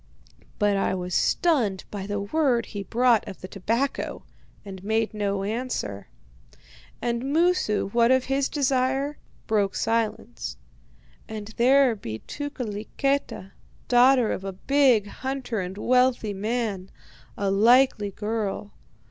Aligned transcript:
"But 0.57 0.77
I 0.77 0.95
was 0.95 1.13
stunned 1.13 1.83
by 1.91 2.07
the 2.07 2.19
word 2.19 2.65
he 2.65 2.81
brought 2.81 3.27
of 3.27 3.39
the 3.41 3.47
tobacco, 3.47 4.23
and 4.65 4.83
made 4.83 5.13
no 5.13 5.43
answer. 5.43 6.07
"And 7.03 7.23
Moosu, 7.25 7.89
what 7.91 8.09
of 8.09 8.23
his 8.23 8.49
own 8.49 8.51
desire, 8.53 9.17
broke 9.45 9.75
silence: 9.75 10.57
'And 11.29 11.49
there 11.57 11.95
be 11.95 12.17
Tukeliketa, 12.17 13.51
daughter 13.87 14.31
of 14.31 14.43
a 14.43 14.53
big 14.53 15.05
hunter 15.05 15.59
and 15.59 15.77
wealthy 15.77 16.33
man. 16.33 16.89
A 17.37 17.51
likely 17.51 18.09
girl. 18.09 18.73